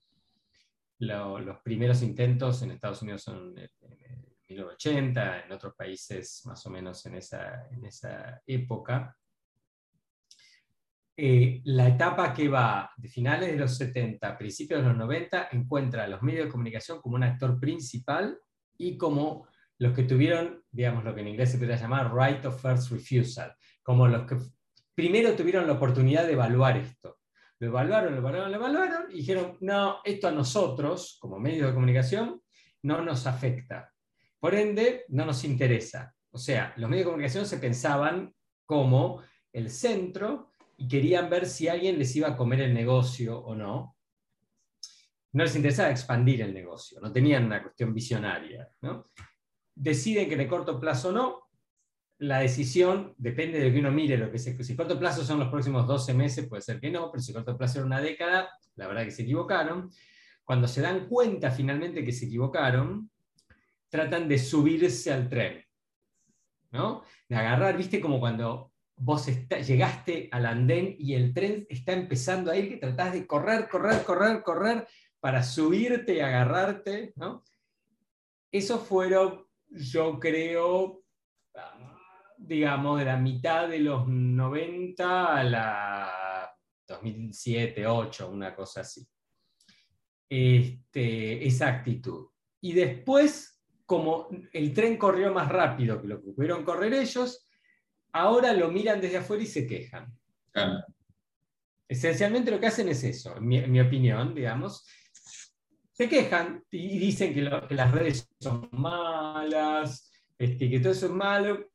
los 0.98 1.58
primeros 1.62 2.02
intentos 2.02 2.62
en 2.62 2.72
Estados 2.72 3.02
Unidos 3.02 3.22
son 3.22 3.56
en, 3.58 3.70
1980, 4.48 5.44
en 5.44 5.52
otros 5.52 5.74
países 5.74 6.42
más 6.46 6.64
o 6.66 6.70
menos 6.70 7.04
en 7.06 7.16
esa, 7.16 7.68
en 7.70 7.84
esa 7.84 8.40
época. 8.46 9.16
Eh, 11.18 11.62
la 11.64 11.88
etapa 11.88 12.34
que 12.34 12.46
va 12.46 12.90
de 12.94 13.08
finales 13.08 13.50
de 13.50 13.56
los 13.56 13.74
70 13.78 14.28
a 14.28 14.36
principios 14.36 14.82
de 14.82 14.88
los 14.88 14.98
90 14.98 15.48
encuentra 15.52 16.04
a 16.04 16.08
los 16.08 16.22
medios 16.22 16.44
de 16.44 16.52
comunicación 16.52 17.00
como 17.00 17.16
un 17.16 17.22
actor 17.22 17.58
principal 17.58 18.38
y 18.76 18.98
como 18.98 19.48
los 19.78 19.94
que 19.94 20.02
tuvieron, 20.02 20.62
digamos, 20.70 21.04
lo 21.04 21.14
que 21.14 21.22
en 21.22 21.28
inglés 21.28 21.52
se 21.52 21.58
podría 21.58 21.76
llamar 21.76 22.14
right 22.14 22.44
of 22.44 22.60
first 22.60 22.90
refusal, 22.90 23.54
como 23.82 24.06
los 24.08 24.26
que 24.26 24.36
primero 24.94 25.34
tuvieron 25.34 25.66
la 25.66 25.74
oportunidad 25.74 26.26
de 26.26 26.32
evaluar 26.32 26.76
esto. 26.76 27.18
lo 27.60 27.68
evaluaron, 27.68 28.12
lo 28.12 28.18
evaluaron, 28.18 28.50
lo 28.50 28.56
evaluaron 28.58 29.10
y 29.10 29.18
dijeron, 29.18 29.56
no, 29.60 30.00
esto 30.04 30.28
a 30.28 30.32
nosotros, 30.32 31.16
como 31.18 31.38
medios 31.38 31.68
de 31.68 31.74
comunicación, 31.74 32.42
no 32.82 33.02
nos 33.02 33.26
afecta. 33.26 33.90
Por 34.38 34.54
ende, 34.54 35.06
no 35.08 35.24
nos 35.24 35.44
interesa. 35.44 36.14
O 36.30 36.38
sea, 36.38 36.74
los 36.76 36.90
medios 36.90 37.06
de 37.06 37.10
comunicación 37.10 37.46
se 37.46 37.56
pensaban 37.56 38.34
como 38.66 39.22
el 39.52 39.70
centro 39.70 40.52
y 40.76 40.88
querían 40.88 41.30
ver 41.30 41.46
si 41.46 41.68
alguien 41.68 41.98
les 41.98 42.14
iba 42.16 42.28
a 42.28 42.36
comer 42.36 42.60
el 42.60 42.74
negocio 42.74 43.38
o 43.38 43.54
no. 43.54 43.96
No 45.32 45.44
les 45.44 45.56
interesaba 45.56 45.90
expandir 45.90 46.42
el 46.42 46.54
negocio, 46.54 47.00
no 47.00 47.12
tenían 47.12 47.44
una 47.44 47.62
cuestión 47.62 47.92
visionaria. 47.92 48.68
¿no? 48.82 49.10
Deciden 49.74 50.28
que 50.28 50.34
en 50.34 50.40
el 50.42 50.48
corto 50.48 50.78
plazo 50.78 51.12
no, 51.12 51.46
la 52.18 52.38
decisión 52.38 53.14
depende 53.18 53.58
de 53.58 53.66
lo 53.66 53.72
que 53.72 53.80
uno 53.80 53.90
mire, 53.90 54.16
lo 54.16 54.30
que 54.30 54.38
se, 54.38 54.62
si 54.62 54.76
corto 54.76 54.98
plazo 54.98 55.24
son 55.24 55.38
los 55.38 55.48
próximos 55.48 55.86
12 55.86 56.14
meses, 56.14 56.48
puede 56.48 56.62
ser 56.62 56.80
que 56.80 56.90
no, 56.90 57.10
pero 57.10 57.22
si 57.22 57.32
corto 57.32 57.56
plazo 57.56 57.78
era 57.78 57.86
una 57.86 58.00
década, 58.00 58.50
la 58.76 58.86
verdad 58.86 59.04
que 59.04 59.10
se 59.10 59.22
equivocaron. 59.22 59.90
Cuando 60.44 60.68
se 60.68 60.80
dan 60.80 61.08
cuenta 61.08 61.50
finalmente 61.50 62.04
que 62.04 62.12
se 62.12 62.26
equivocaron, 62.26 63.10
tratan 63.88 64.28
de 64.28 64.38
subirse 64.38 65.12
al 65.12 65.28
tren, 65.28 65.62
¿no? 66.70 67.02
De 67.28 67.36
agarrar, 67.36 67.76
viste, 67.76 68.00
como 68.00 68.20
cuando 68.20 68.72
vos 68.96 69.26
llegaste 69.26 70.28
al 70.32 70.46
andén 70.46 70.96
y 70.98 71.14
el 71.14 71.34
tren 71.34 71.66
está 71.68 71.92
empezando 71.92 72.50
a 72.50 72.56
ir, 72.56 72.68
que 72.68 72.76
tratás 72.78 73.12
de 73.12 73.26
correr, 73.26 73.68
correr, 73.68 74.02
correr, 74.04 74.42
correr 74.42 74.88
para 75.20 75.42
subirte 75.42 76.14
y 76.14 76.20
agarrarte, 76.20 77.12
¿no? 77.16 77.44
Eso 78.50 78.78
fueron, 78.78 79.46
yo 79.68 80.18
creo, 80.18 81.02
digamos, 82.38 82.98
de 82.98 83.04
la 83.04 83.16
mitad 83.16 83.68
de 83.68 83.80
los 83.80 84.08
90 84.08 85.36
a 85.36 85.44
la 85.44 86.56
2007, 86.86 87.82
2008, 87.82 88.30
una 88.30 88.54
cosa 88.54 88.80
así. 88.80 89.06
Este, 90.28 91.46
esa 91.46 91.68
actitud. 91.68 92.28
Y 92.60 92.72
después, 92.72 93.62
como 93.84 94.28
el 94.52 94.72
tren 94.72 94.96
corrió 94.96 95.32
más 95.32 95.48
rápido 95.48 96.00
que 96.00 96.08
lo 96.08 96.22
que 96.22 96.30
pudieron 96.30 96.64
correr 96.64 96.94
ellos, 96.94 97.45
ahora 98.20 98.52
lo 98.52 98.70
miran 98.70 99.00
desde 99.00 99.18
afuera 99.18 99.42
y 99.42 99.46
se 99.46 99.66
quejan. 99.66 100.12
Esencialmente 101.88 102.50
lo 102.50 102.58
que 102.58 102.66
hacen 102.66 102.88
es 102.88 103.04
eso, 103.04 103.36
en 103.36 103.70
mi, 103.70 103.80
opinión, 103.80 104.34
digamos. 104.34 104.84
Se 105.92 106.08
quejan 106.08 106.62
y 106.70 106.98
dicen 106.98 107.32
que, 107.32 107.42
las 107.42 107.90
redes 107.92 108.28
son 108.40 108.68
malas, 108.72 110.10
este, 110.38 110.68
que 110.68 110.80
todo 110.80 110.92
eso 110.92 111.06
es 111.06 111.12
malo 111.12 111.66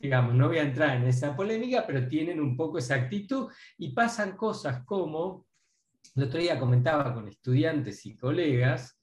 digamos, 0.00 0.34
no 0.34 0.48
voy 0.48 0.58
a 0.58 0.62
entrar 0.62 0.96
en 0.96 1.06
esa 1.06 1.36
polémica, 1.36 1.84
pero 1.86 2.08
tienen 2.08 2.40
un 2.40 2.56
poco 2.56 2.78
esa 2.78 2.94
actitud 2.94 3.50
y 3.76 3.90
pasan 3.90 4.36
cosas 4.36 4.82
como, 4.84 5.46
el 6.16 6.24
otro 6.24 6.40
día 6.40 6.58
comentaba 6.58 7.12
con 7.12 7.28
estudiantes 7.28 8.06
y 8.06 8.16
colegas, 8.16 8.98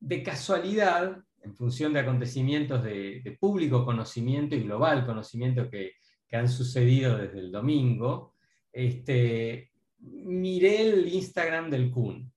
de 0.00 0.22
casualidad, 0.22 1.22
en 1.42 1.54
función 1.54 1.92
de 1.92 2.00
acontecimientos 2.00 2.82
de, 2.82 3.38
público 3.40 3.84
conocimiento 3.84 4.56
y 4.56 4.64
global 4.64 5.06
conocimiento 5.06 5.70
que, 5.70 5.92
han 6.36 6.48
sucedido 6.48 7.16
desde 7.18 7.38
el 7.38 7.52
domingo, 7.52 8.34
este, 8.72 9.72
miré 9.98 10.82
el 10.82 11.08
Instagram 11.08 11.70
del 11.70 11.90
Kun. 11.90 12.32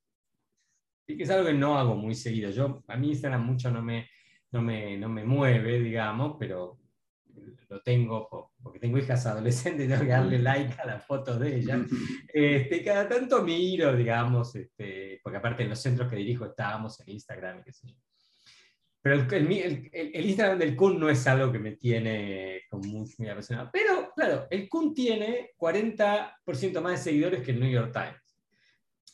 Y 1.07 1.17
que 1.17 1.23
es 1.23 1.29
algo 1.29 1.47
que 1.47 1.53
no 1.53 1.77
hago 1.77 1.95
muy 1.95 2.15
seguido. 2.15 2.50
Yo, 2.50 2.83
a 2.88 2.97
mí 2.97 3.09
Instagram 3.09 3.45
mucho 3.45 3.69
no 3.71 3.81
me, 3.81 4.09
no 4.51 4.62
me, 4.62 4.97
no 4.97 5.09
me 5.09 5.23
mueve, 5.23 5.79
digamos, 5.79 6.38
pero 6.39 6.79
lo 7.69 7.81
tengo 7.81 8.51
porque 8.62 8.79
tengo 8.79 8.97
hijas 8.97 9.25
adolescentes 9.25 9.85
y 9.85 9.89
tengo 9.89 10.03
que 10.03 10.09
darle 10.09 10.39
like 10.39 10.79
a 10.81 10.85
las 10.85 11.05
fotos 11.05 11.39
de 11.39 11.57
ellas. 11.57 11.81
Este, 12.33 12.83
cada 12.83 13.07
tanto 13.07 13.43
miro, 13.43 13.95
digamos, 13.95 14.55
este, 14.55 15.19
porque 15.23 15.38
aparte 15.38 15.63
en 15.63 15.69
los 15.69 15.81
centros 15.81 16.09
que 16.09 16.15
dirijo 16.15 16.45
estábamos 16.45 17.00
en 17.01 17.09
Instagram 17.09 17.59
y 17.59 17.63
qué 17.63 17.73
sé 17.73 17.88
yo. 17.89 17.95
Pero 19.01 19.15
el, 19.15 19.89
el, 19.91 20.25
Instagram 20.25 20.57
del 20.57 20.77
Kun 20.77 20.97
no 20.97 21.09
es 21.09 21.27
algo 21.27 21.51
que 21.51 21.59
me 21.59 21.73
tiene 21.73 22.62
muy, 22.77 23.10
muy 23.18 23.30
apasionado. 23.30 23.70
Pero, 23.72 24.12
claro, 24.15 24.48
el 24.50 24.70
Kun 24.70 24.94
tiene 24.94 25.51
40% 25.58 26.82
más 26.82 26.92
de 26.92 26.98
seguidores 26.98 27.44
que 27.44 27.51
el 27.51 27.60
New 27.60 27.70
York 27.70 27.92
Times. 27.92 28.24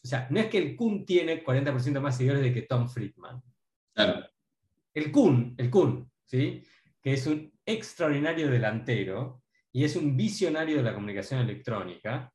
O 0.04 0.08
sea, 0.08 0.28
no 0.30 0.40
es 0.40 0.48
que 0.48 0.58
el 0.58 0.76
Kun 0.76 1.06
tiene 1.06 1.44
40% 1.44 2.00
más 2.00 2.18
seguidores 2.18 2.42
de 2.42 2.54
que 2.54 2.62
Tom 2.64 2.88
Friedman. 2.88 3.42
Claro. 3.94 4.26
El 4.94 5.12
Kun, 5.12 5.56
el 5.58 5.70
Kun, 5.70 6.10
¿sí? 6.26 6.64
que 7.02 7.14
es 7.14 7.28
un 7.28 7.52
extraordinario 7.66 8.50
delantero 8.50 9.42
y 9.72 9.84
es 9.84 9.96
un 9.96 10.16
visionario 10.16 10.78
de 10.78 10.84
la 10.84 10.94
comunicación 10.94 11.42
electrónica, 11.42 12.34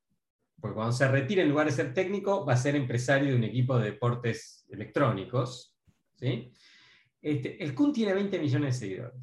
porque 0.60 0.74
cuando 0.74 0.92
se 0.92 1.08
retire 1.08 1.42
en 1.42 1.50
lugar 1.50 1.66
de 1.66 1.72
ser 1.72 1.92
técnico, 1.92 2.46
va 2.46 2.54
a 2.54 2.56
ser 2.56 2.76
empresario 2.76 3.30
de 3.30 3.36
un 3.36 3.44
equipo 3.44 3.78
de 3.78 3.90
deportes 3.90 4.64
electrónicos. 4.70 5.76
¿sí? 6.14 6.52
Este, 7.20 7.62
el 7.62 7.74
Kun 7.74 7.92
tiene 7.92 8.14
20 8.14 8.38
millones 8.38 8.74
de 8.74 8.86
seguidores. 8.86 9.20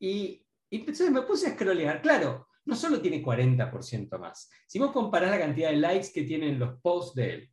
Y, 0.00 0.44
entonces 0.70 1.10
me 1.10 1.22
puse 1.22 1.48
a 1.48 1.52
scrollear. 1.52 2.00
Claro, 2.00 2.48
no 2.64 2.74
solo 2.74 3.00
tiene 3.00 3.22
40% 3.22 4.18
más. 4.18 4.50
Si 4.66 4.78
vos 4.78 4.90
comparás 4.90 5.30
la 5.30 5.38
cantidad 5.38 5.70
de 5.70 5.76
likes 5.76 6.08
que 6.12 6.22
tienen 6.22 6.58
los 6.58 6.80
posts 6.80 7.14
de 7.14 7.34
él 7.34 7.50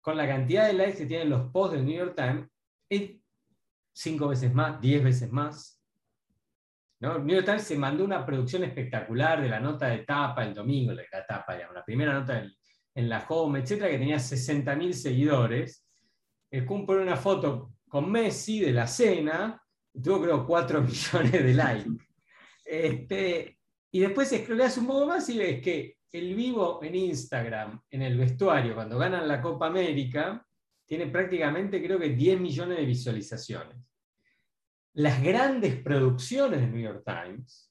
con 0.00 0.16
la 0.16 0.26
cantidad 0.26 0.66
de 0.66 0.72
likes 0.72 0.98
que 0.98 1.06
tienen 1.06 1.28
los 1.30 1.50
posts 1.52 1.76
del 1.76 1.84
New 1.84 1.96
York 1.96 2.14
Times, 2.16 2.48
es 2.88 3.20
cinco 3.92 4.28
veces 4.28 4.52
más, 4.54 4.80
diez 4.80 5.04
veces 5.04 5.30
más. 5.30 5.82
¿no? 7.00 7.18
New 7.18 7.34
York 7.34 7.46
Times 7.46 7.64
se 7.64 7.76
mandó 7.76 8.04
una 8.04 8.24
producción 8.24 8.64
espectacular 8.64 9.42
de 9.42 9.48
la 9.48 9.60
nota 9.60 9.88
de 9.88 9.98
tapa 9.98 10.44
el 10.44 10.54
domingo, 10.54 10.92
la, 10.92 11.04
tapa, 11.26 11.54
la 11.56 11.84
primera 11.84 12.14
nota 12.14 12.42
en, 12.94 13.08
la 13.08 13.24
home, 13.28 13.60
etcétera, 13.60 13.90
que 13.90 13.98
tenía 13.98 14.16
60.000 14.16 14.92
seguidores. 14.92 15.86
El 16.50 16.64
Kun 16.66 16.88
una 16.88 17.16
foto 17.16 17.74
con 17.88 18.10
Messi 18.10 18.60
de 18.60 18.72
la 18.72 18.86
cena, 18.86 19.62
tuvo 19.92 20.22
creo 20.22 20.46
4 20.46 20.80
millones 20.82 21.32
de 21.32 21.54
likes. 21.54 22.04
Este, 22.64 23.58
y 23.90 24.00
después 24.00 24.32
escroleas 24.32 24.76
un 24.78 24.86
poco 24.86 25.06
más 25.06 25.28
y 25.28 25.38
ves 25.38 25.60
que 25.60 25.98
el 26.12 26.34
vivo 26.34 26.82
en 26.82 26.94
Instagram, 26.94 27.80
en 27.90 28.02
el 28.02 28.18
vestuario, 28.18 28.74
cuando 28.74 28.98
ganan 28.98 29.28
la 29.28 29.40
Copa 29.40 29.66
América, 29.66 30.44
tiene 30.86 31.06
prácticamente 31.06 31.82
creo 31.82 31.98
que 31.98 32.10
10 32.10 32.40
millones 32.40 32.78
de 32.78 32.84
visualizaciones 32.84 33.76
las 34.94 35.22
grandes 35.22 35.80
producciones 35.82 36.60
de 36.60 36.66
New 36.66 36.80
York 36.80 37.04
Times, 37.04 37.70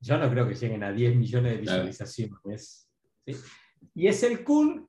yo 0.00 0.18
no 0.18 0.28
creo 0.30 0.46
que 0.48 0.54
lleguen 0.54 0.82
a 0.82 0.92
10 0.92 1.16
millones 1.16 1.52
de 1.52 1.58
visualizaciones. 1.58 2.90
Y 3.94 4.06
es 4.06 4.22
el 4.22 4.44
cool, 4.44 4.86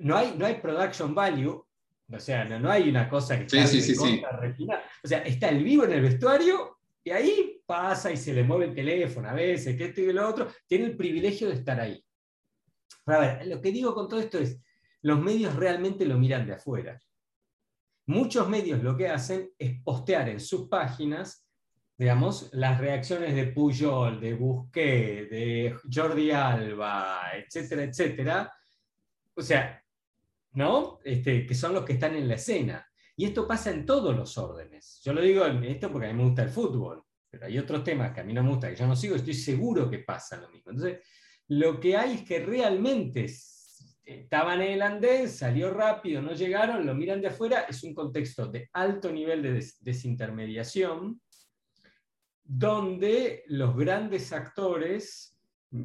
no 0.00 0.16
hay, 0.16 0.36
no 0.36 0.46
hay 0.46 0.60
production 0.60 1.14
value, 1.14 1.66
o 2.12 2.18
sea, 2.18 2.44
no, 2.44 2.70
hay 2.70 2.88
una 2.88 3.08
cosa 3.08 3.36
que 3.36 3.44
está 3.44 3.66
sí, 3.66 3.80
sí, 3.80 3.94
sí, 3.94 4.22
O 5.04 5.08
sea, 5.08 5.18
está 5.22 5.48
el 5.48 5.62
vivo 5.62 5.84
en 5.84 5.92
el 5.92 6.02
vestuario 6.02 6.78
y 7.04 7.10
ahí 7.10 7.62
pasa 7.64 8.10
y 8.10 8.16
se 8.16 8.34
le 8.34 8.42
mueve 8.42 8.66
el 8.66 8.74
teléfono 8.74 9.28
a 9.28 9.34
veces, 9.34 9.76
que 9.76 9.86
esto 9.86 10.00
y 10.00 10.12
lo 10.12 10.28
otro, 10.28 10.48
tiene 10.66 10.86
el 10.86 10.96
privilegio 10.96 11.48
de 11.48 11.54
estar 11.54 11.80
ahí. 11.80 12.04
a 13.06 13.18
ver, 13.18 13.46
lo 13.46 13.60
que 13.60 13.72
digo 13.72 13.94
con 13.94 14.08
todo 14.08 14.20
esto 14.20 14.38
es, 14.38 14.60
los 15.02 15.20
medios 15.20 15.54
realmente 15.54 16.04
lo 16.04 16.18
miran 16.18 16.46
de 16.46 16.54
afuera. 16.54 17.00
Muchos 18.06 18.48
medios 18.48 18.82
lo 18.82 18.96
que 18.96 19.08
hacen 19.08 19.50
es 19.56 19.80
postear 19.82 20.28
en 20.28 20.40
sus 20.40 20.68
páginas, 20.68 21.46
digamos, 21.96 22.50
las 22.52 22.78
reacciones 22.78 23.34
de 23.34 23.46
Puyol, 23.46 24.20
de 24.20 24.34
Busqué, 24.34 25.28
de 25.30 25.76
Jordi 25.90 26.32
Alba, 26.32 27.20
etcétera, 27.34 27.84
etcétera. 27.84 28.52
O 29.34 29.42
sea, 29.42 29.82
¿no? 30.52 30.98
Este, 31.04 31.46
que 31.46 31.54
son 31.54 31.74
los 31.74 31.84
que 31.84 31.94
están 31.94 32.14
en 32.16 32.28
la 32.28 32.34
escena. 32.34 32.86
Y 33.16 33.26
esto 33.26 33.46
pasa 33.46 33.70
en 33.70 33.84
todos 33.84 34.16
los 34.16 34.38
órdenes. 34.38 35.00
Yo 35.04 35.12
lo 35.12 35.20
digo 35.20 35.44
esto 35.44 35.92
porque 35.92 36.08
a 36.08 36.12
mí 36.12 36.16
me 36.16 36.24
gusta 36.24 36.42
el 36.42 36.48
fútbol, 36.48 37.02
pero 37.28 37.46
hay 37.46 37.58
otros 37.58 37.84
temas 37.84 38.12
que 38.12 38.20
a 38.20 38.24
mí 38.24 38.32
no 38.32 38.42
me 38.42 38.50
gusta, 38.50 38.70
que 38.70 38.76
yo 38.76 38.86
no 38.86 38.96
sigo, 38.96 39.16
estoy 39.16 39.34
seguro 39.34 39.90
que 39.90 39.98
pasa 39.98 40.40
lo 40.40 40.48
mismo. 40.48 40.72
Entonces, 40.72 41.00
lo 41.48 41.78
que 41.78 41.96
hay 41.96 42.14
es 42.14 42.22
que 42.22 42.40
realmente 42.40 43.26
estaban 44.04 44.62
en 44.62 44.72
el 44.72 44.82
andén, 44.82 45.28
salió 45.28 45.70
rápido, 45.72 46.22
no 46.22 46.32
llegaron, 46.32 46.86
lo 46.86 46.94
miran 46.94 47.20
de 47.20 47.28
afuera, 47.28 47.66
es 47.68 47.82
un 47.84 47.94
contexto 47.94 48.46
de 48.46 48.68
alto 48.72 49.12
nivel 49.12 49.42
de 49.42 49.64
desintermediación, 49.80 51.20
donde 52.42 53.44
los 53.46 53.76
grandes 53.76 54.32
actores, 54.32 55.39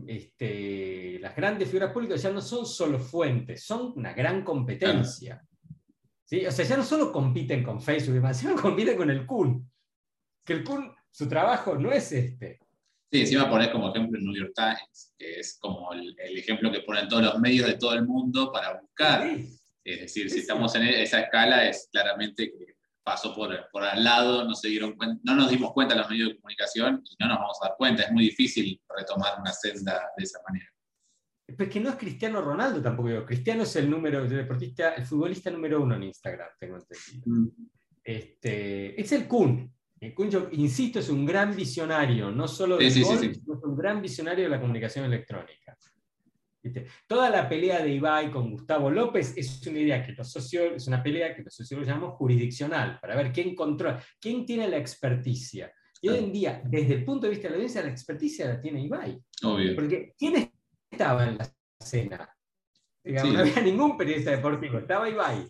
este, 0.08 1.20
las 1.20 1.36
grandes 1.36 1.68
figuras 1.68 1.92
públicas 1.92 2.22
ya 2.22 2.32
no 2.32 2.42
son 2.42 2.65
solo 2.65 3.00
fuentes, 3.00 3.63
son 3.63 3.94
una 3.96 4.13
gran 4.13 4.44
competencia. 4.44 5.44
¿Sí? 6.24 6.46
O 6.46 6.51
sea, 6.51 6.65
ya 6.65 6.77
no 6.77 6.84
solo 6.84 7.12
compiten 7.12 7.63
con 7.63 7.80
Facebook 7.82 8.34
sino 8.34 8.56
compiten 8.56 8.98
con 8.98 9.10
el 9.12 9.25
Kun. 9.25 9.72
Que 10.44 10.54
el 10.54 10.63
Kun, 10.63 10.92
su 11.12 11.27
trabajo 11.27 11.75
no 11.75 11.92
es 11.92 12.12
este. 12.12 12.60
Sí, 13.12 13.22
encima 13.22 13.50
pones 13.50 13.70
como 13.70 13.89
ejemplo 13.89 14.18
el 14.18 14.25
New 14.25 14.36
York 14.36 14.54
Times, 14.56 15.13
que 15.18 15.39
es 15.39 15.58
como 15.60 15.94
el, 15.94 16.15
ejemplo 16.20 16.72
que 16.72 16.82
ponen 16.82 17.08
todos 17.08 17.24
los 17.24 17.39
medios 17.39 17.68
de 17.68 17.77
todo 17.77 17.94
el 17.94 18.06
mundo 18.06 18.51
para 18.51 18.82
buscar. 18.82 19.27
Es 19.84 20.01
decir, 20.01 20.30
si 20.32 20.39
estamos 20.39 20.74
en 20.75 20.84
esa 20.84 21.22
escala, 21.22 21.70
es 21.70 21.88
claramente 21.92 22.51
que 22.51 22.75
pasó 23.06 23.36
por, 23.36 23.56
por 23.72 23.84
al 23.84 24.04
lado, 24.04 24.44
no, 24.44 24.56
se 24.56 24.68
dieron 24.68 24.98
no 25.24 25.36
nos 25.36 25.50
dimos 25.50 25.72
cuenta 25.74 25.96
los 25.96 26.10
medios 26.10 26.30
de 26.30 26.38
comunicación 26.38 27.04
y 27.06 27.16
no 27.20 27.30
nos 27.30 27.38
vamos 27.38 27.58
a 27.62 27.68
dar 27.68 27.78
cuenta. 27.78 28.04
Es 28.04 28.12
muy 28.12 28.26
difícil 28.26 28.82
retomar 28.98 29.40
una 29.40 29.54
senda 29.54 30.12
de 30.18 30.24
esa 30.24 30.40
manera. 30.48 30.68
Pues 31.56 31.70
que 31.70 31.80
no 31.80 31.90
es 31.90 31.96
Cristiano 31.96 32.42
Ronaldo 32.42 32.82
tampoco. 32.82 33.10
Digo. 33.10 33.26
Cristiano 33.26 33.62
es 33.62 33.76
el 33.76 33.90
número, 33.90 34.24
el 34.24 34.30
deportista, 34.30 34.96
el 34.96 35.06
futbolista 35.06 35.52
número 35.52 35.82
uno 35.82 35.96
en 35.96 36.04
Instagram, 36.04 36.50
tengo 36.60 36.78
entendido. 36.78 37.24
Mm. 37.28 37.48
Este, 38.04 39.00
es 39.00 39.12
el 39.12 39.28
Kun. 39.28 39.72
El 40.00 40.14
Kun, 40.16 40.32
yo 40.32 40.50
insisto, 40.54 41.00
es 41.00 41.10
un 41.10 41.26
gran 41.26 41.56
visionario, 41.56 42.32
no 42.32 42.48
solo 42.48 42.78
de 42.78 42.90
sino 42.90 43.14
es 43.14 43.40
un 43.46 43.78
gran 43.78 44.02
visionario 44.02 44.46
de 44.46 44.50
la 44.50 44.60
comunicación 44.60 45.06
electrónica. 45.06 45.78
Toda 47.08 47.30
la 47.30 47.48
pelea 47.48 47.84
de 47.84 47.92
Ibai 47.92 48.32
con 48.32 48.52
Gustavo 48.52 48.90
López 48.90 49.34
es 49.38 49.66
una 49.68 49.80
idea 49.80 50.06
que 50.06 50.14
los 50.14 50.32
sociólogos, 50.32 50.78
es 50.78 50.88
una 50.88 51.04
pelea 51.04 51.36
que 51.36 51.44
los 51.44 51.54
sociólogos 51.54 51.88
llamamos 51.88 52.16
jurisdiccional, 52.16 53.00
para 53.00 53.16
ver 53.16 53.32
quién 53.32 53.56
controla, 53.56 54.04
quién 54.20 54.46
tiene 54.46 54.68
la 54.68 54.78
experticia. 54.78 55.72
Y 56.02 56.10
hoy 56.10 56.20
en 56.20 56.32
día, 56.32 56.62
desde 56.66 56.94
el 56.94 57.06
punto 57.06 57.26
de 57.26 57.32
vista 57.32 57.48
de 57.48 57.52
la 57.52 57.56
audiencia, 57.56 57.82
la 57.82 57.90
experticia 57.90 58.48
la 58.48 58.62
tiene 58.62 58.82
Ibai. 58.82 59.20
Obvio. 59.44 59.76
Porque 59.76 60.14
¿quién 60.18 60.52
estaba 60.92 61.28
en 61.28 61.38
la 61.38 61.52
escena? 61.80 62.30
No 63.04 63.40
había 63.40 63.62
ningún 63.62 63.98
periodista 63.98 64.32
deportivo, 64.32 64.80
estaba 64.80 65.10
Ibai. 65.10 65.48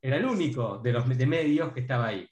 Era 0.00 0.16
el 0.16 0.26
único 0.26 0.78
de 0.78 0.92
los 0.92 1.08
de 1.08 1.26
medios 1.26 1.72
que 1.72 1.80
estaba 1.80 2.08
ahí. 2.08 2.28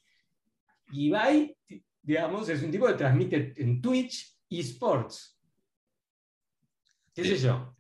Ibai, 0.93 1.57
digamos, 2.03 2.49
es 2.49 2.63
un 2.63 2.71
tipo 2.71 2.87
que 2.87 2.95
transmite 2.95 3.55
en 3.57 3.81
Twitch 3.81 4.37
esports. 4.51 5.41
¿Qué 7.15 7.25
sé 7.25 7.37
yo? 7.37 7.77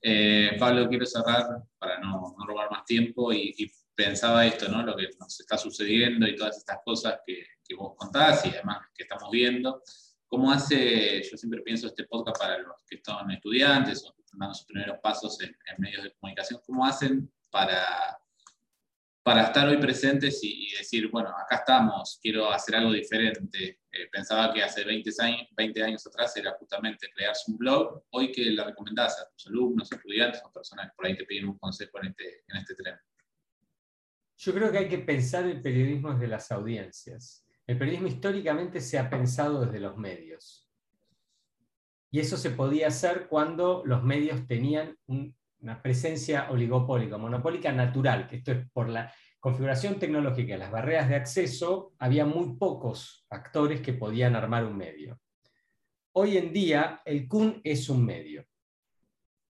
Eh, 0.00 0.56
Pablo, 0.58 0.88
quiero 0.88 1.06
cerrar 1.06 1.62
para 1.78 1.98
no, 2.00 2.34
robar 2.46 2.70
más 2.70 2.84
tiempo 2.84 3.32
y, 3.32 3.70
pensaba 3.94 4.44
esto, 4.44 4.68
¿no? 4.68 4.82
Lo 4.82 4.94
que 4.94 5.08
nos 5.18 5.40
está 5.40 5.56
sucediendo 5.56 6.28
y 6.28 6.36
todas 6.36 6.58
estas 6.58 6.80
cosas 6.84 7.20
que, 7.26 7.46
vos 7.78 7.94
contás 7.96 8.44
y 8.44 8.50
además 8.50 8.88
que 8.94 9.04
estamos 9.04 9.30
viendo. 9.30 9.82
¿Cómo 10.26 10.52
hace, 10.52 11.22
yo 11.22 11.36
siempre 11.38 11.62
pienso 11.62 11.86
este 11.86 12.04
podcast 12.04 12.38
para 12.38 12.58
los 12.58 12.76
que 12.86 12.96
están 12.96 13.30
estudiantes 13.30 14.04
o 14.04 14.14
que 14.14 14.20
están 14.20 14.40
dando 14.40 14.54
sus 14.54 14.66
primeros 14.66 14.98
pasos 15.02 15.40
en 15.40 15.56
medios 15.78 16.04
de 16.04 16.12
comunicación, 16.12 16.60
cómo 16.66 16.84
hacen 16.84 17.32
para 17.50 18.18
para 19.26 19.42
estar 19.42 19.66
hoy 19.66 19.78
presentes 19.78 20.38
y, 20.44 20.70
decir, 20.78 21.10
bueno, 21.10 21.30
acá 21.30 21.56
estamos, 21.56 22.20
quiero 22.22 22.48
hacer 22.48 22.76
algo 22.76 22.92
diferente. 22.92 23.80
Eh, 23.90 24.08
pensaba 24.08 24.54
que 24.54 24.62
hace 24.62 24.84
20 24.84 25.10
años, 25.18 25.48
20 25.56 25.82
años 25.82 26.06
atrás 26.06 26.36
era 26.36 26.52
justamente 26.52 27.10
crearse 27.12 27.50
un 27.50 27.58
blog. 27.58 28.04
Hoy 28.10 28.30
que 28.30 28.44
le 28.44 28.62
recomendás 28.62 29.20
a 29.20 29.28
tus 29.28 29.48
alumnos, 29.48 29.90
estudiantes 29.90 30.40
o 30.44 30.52
personas 30.52 30.86
que 30.86 30.92
por 30.94 31.06
ahí 31.06 31.16
te 31.16 31.24
piden 31.24 31.48
un 31.48 31.58
consejo 31.58 31.98
en 32.00 32.10
este, 32.10 32.44
en 32.46 32.56
este 32.56 32.76
tren. 32.76 32.94
Yo 34.36 34.54
creo 34.54 34.70
que 34.70 34.78
hay 34.78 34.88
que 34.88 34.98
pensar 34.98 35.44
el 35.44 35.60
periodismo 35.60 36.12
desde 36.12 36.28
las 36.28 36.52
audiencias. 36.52 37.44
El 37.66 37.78
periodismo 37.78 38.06
históricamente 38.06 38.80
se 38.80 38.96
ha 38.96 39.10
pensado 39.10 39.66
desde 39.66 39.80
los 39.80 39.96
medios. 39.96 40.70
Y 42.12 42.20
eso 42.20 42.36
se 42.36 42.50
podía 42.50 42.86
hacer 42.86 43.26
cuando 43.26 43.82
los 43.86 44.04
medios 44.04 44.46
tenían 44.46 44.96
un 45.06 45.34
una 45.60 45.80
presencia 45.82 46.50
oligopólica, 46.50 47.18
monopólica 47.18 47.72
natural, 47.72 48.28
que 48.28 48.36
esto 48.36 48.52
es 48.52 48.70
por 48.70 48.88
la 48.88 49.12
configuración 49.40 49.98
tecnológica, 49.98 50.56
las 50.56 50.70
barreras 50.70 51.08
de 51.08 51.16
acceso, 51.16 51.94
había 51.98 52.24
muy 52.24 52.56
pocos 52.56 53.26
actores 53.30 53.80
que 53.80 53.92
podían 53.92 54.34
armar 54.34 54.64
un 54.64 54.76
medio. 54.76 55.20
Hoy 56.12 56.36
en 56.36 56.52
día, 56.52 57.02
el 57.04 57.28
CUN 57.28 57.60
es 57.62 57.88
un 57.88 58.04
medio. 58.04 58.44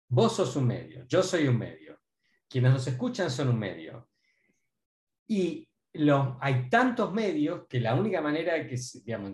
Vos 0.09 0.37
sos 0.37 0.57
un 0.57 0.67
medio, 0.67 1.07
yo 1.07 1.23
soy 1.23 1.47
un 1.49 1.59
medio. 1.59 2.01
Quienes 2.49 2.73
nos 2.73 2.87
escuchan 2.87 3.31
son 3.31 3.49
un 3.49 3.59
medio. 3.59 4.09
Y 5.27 5.69
hay 6.41 6.69
tantos 6.69 7.13
medios 7.13 7.67
que 7.69 7.81
la 7.81 7.95
única 7.95 8.21
manera 8.21 8.67
que, 8.67 8.79
digamos, 9.05 9.33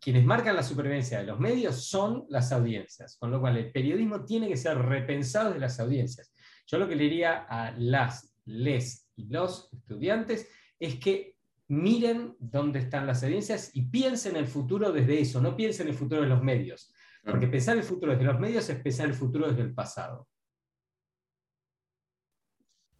quienes 0.00 0.24
marcan 0.24 0.56
la 0.56 0.62
supervivencia 0.62 1.18
de 1.20 1.26
los 1.26 1.40
medios 1.40 1.84
son 1.84 2.26
las 2.28 2.52
audiencias, 2.52 3.16
con 3.18 3.30
lo 3.30 3.40
cual 3.40 3.56
el 3.56 3.72
periodismo 3.72 4.24
tiene 4.24 4.48
que 4.48 4.56
ser 4.56 4.78
repensado 4.78 5.52
de 5.52 5.60
las 5.60 5.80
audiencias. 5.80 6.32
Yo 6.66 6.78
lo 6.78 6.88
que 6.88 6.96
le 6.96 7.04
diría 7.04 7.46
a 7.48 7.72
las, 7.72 8.34
les 8.44 9.08
y 9.16 9.28
los 9.28 9.68
estudiantes 9.72 10.48
es 10.78 10.96
que 10.96 11.36
miren 11.68 12.36
dónde 12.38 12.80
están 12.80 13.06
las 13.06 13.22
audiencias 13.22 13.70
y 13.74 13.82
piensen 13.82 14.36
el 14.36 14.46
futuro 14.46 14.92
desde 14.92 15.20
eso, 15.20 15.40
no 15.40 15.56
piensen 15.56 15.88
el 15.88 15.94
futuro 15.94 16.22
de 16.22 16.28
los 16.28 16.42
medios. 16.42 16.92
Porque 17.22 17.48
pensar 17.48 17.76
el 17.76 17.82
futuro 17.82 18.12
desde 18.12 18.24
los 18.24 18.40
medios 18.40 18.68
es 18.70 18.80
pensar 18.80 19.06
el 19.06 19.14
futuro 19.14 19.48
desde 19.48 19.62
el 19.62 19.74
pasado. 19.74 20.26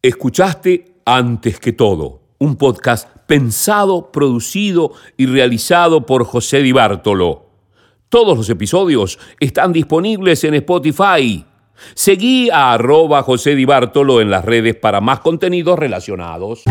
Escuchaste 0.01 1.01
antes 1.05 1.59
que 1.59 1.73
todo 1.73 2.20
un 2.41 2.55
podcast 2.55 3.07
pensado, 3.27 4.11
producido 4.11 4.93
y 5.15 5.27
realizado 5.27 6.07
por 6.07 6.25
José 6.25 6.63
Di 6.63 6.71
Bartolo. 6.71 7.45
Todos 8.09 8.35
los 8.35 8.49
episodios 8.49 9.19
están 9.39 9.71
disponibles 9.71 10.43
en 10.43 10.55
Spotify. 10.55 11.45
Seguí 11.93 12.49
a 12.49 12.73
arroba 12.73 13.21
José 13.21 13.53
Di 13.53 13.65
Bartolo 13.65 14.21
en 14.21 14.31
las 14.31 14.43
redes 14.43 14.75
para 14.75 15.01
más 15.01 15.19
contenidos 15.19 15.77
relacionados. 15.77 16.63